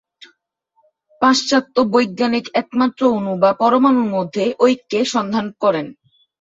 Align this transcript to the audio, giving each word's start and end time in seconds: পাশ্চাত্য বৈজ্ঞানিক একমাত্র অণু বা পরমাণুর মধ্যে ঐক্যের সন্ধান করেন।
পাশ্চাত্য 1.21 1.75
বৈজ্ঞানিক 1.93 2.45
একমাত্র 2.53 3.01
অণু 3.11 3.33
বা 3.43 3.51
পরমাণুর 3.61 4.07
মধ্যে 4.15 4.43
ঐক্যের 4.59 5.05
সন্ধান 5.13 5.45
করেন। 5.63 5.87